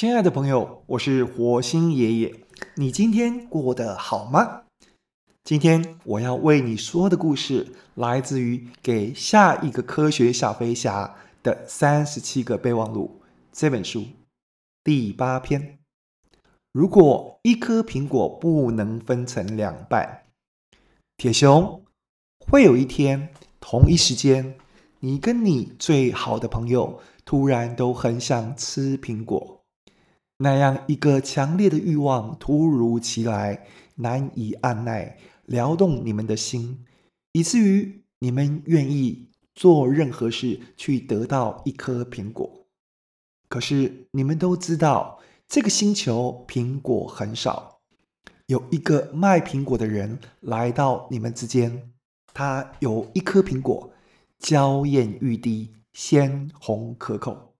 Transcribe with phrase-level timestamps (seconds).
[0.00, 2.34] 亲爱的朋友，我是火星爷爷。
[2.76, 4.62] 你今天过得好吗？
[5.44, 13.20] 今天我要为你说的故事，来自于《给下一个科学小飞侠的三十七个备忘录》
[13.52, 14.06] 这本书
[14.82, 15.78] 第八篇。
[16.72, 20.22] 如果一颗苹果不能分成两半，
[21.18, 21.82] 铁雄，
[22.50, 23.28] 会有一天，
[23.60, 24.54] 同一时间，
[25.00, 29.59] 你跟你最好的朋友突然都很想吃苹果。
[30.42, 36.82] 那样一个强烈的欲望突如其来，难以按捺，撩动你们的心，
[37.32, 42.50] 以至于你们愿意做任何事去得到一颗苹果。
[43.50, 47.80] 可是你们都知道，这个星球苹果很少。
[48.46, 51.92] 有一个卖苹果的人来到你们之间，
[52.32, 53.92] 他有一颗苹果，
[54.38, 57.54] 娇艳欲滴，鲜红可口。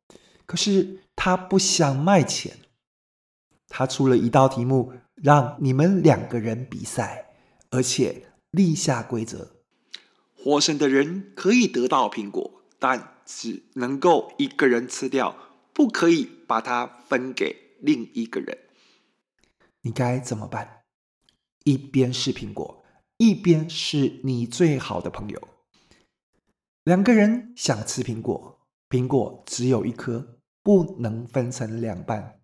[0.46, 2.56] 可是他不想卖钱。
[3.70, 7.30] 他出了一道题目，让你们两个人比赛，
[7.70, 9.52] 而且立下规则：
[10.36, 15.36] 获胜的人可以得到苹果，但只能够一个人吃掉，
[15.72, 18.58] 不可以把它分给另一个人。
[19.82, 20.82] 你该怎么办？
[21.64, 22.82] 一边是苹果，
[23.18, 25.48] 一边是你最好的朋友。
[26.82, 32.40] 两个人想吃苹果，苹果只有一颗，不能分成两半。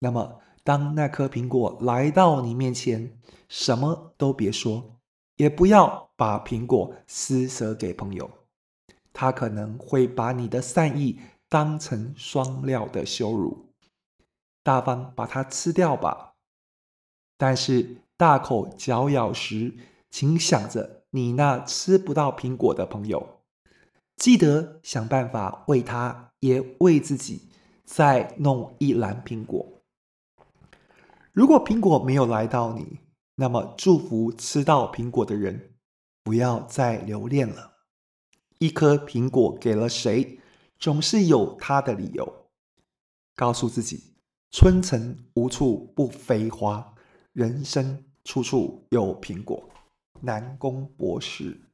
[0.00, 4.98] 那么，当那颗苹果来到你面前，什么都别说，
[5.36, 8.28] 也不要把苹果施舍给朋友，
[9.14, 13.70] 他可能会把你的善意当成双料的羞辱。
[14.62, 16.34] 大方把它吃掉吧，
[17.38, 19.72] 但是大口嚼咬时，
[20.10, 23.40] 请想着你那吃不到苹果的朋友，
[24.16, 27.48] 记得想办法为他也为自己
[27.86, 29.77] 再弄一篮苹果。
[31.38, 32.98] 如果苹果没有来到你，
[33.36, 35.76] 那么祝福吃到苹果的人，
[36.24, 37.74] 不要再留恋了。
[38.58, 40.40] 一颗苹果给了谁，
[40.80, 42.50] 总是有他的理由。
[43.36, 44.16] 告诉自己，
[44.50, 46.92] 春城无处不飞花，
[47.32, 49.70] 人生处处有苹果。
[50.20, 51.67] 南宫博士。